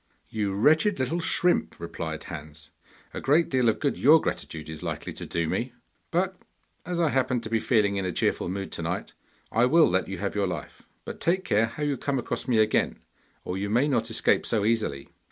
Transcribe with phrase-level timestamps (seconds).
[0.29, 2.71] 'You wretched little shrimp,' replied Hans,
[3.13, 5.73] 'a great deal of good your gratitude is likely to do me!
[6.09, 6.39] But
[6.87, 9.13] as I happen to be feeling in a cheerful mood to night
[9.51, 10.81] I will let you have your life.
[11.05, 12.97] But take care how you come across me again,
[13.45, 15.07] or you may not escape so easily!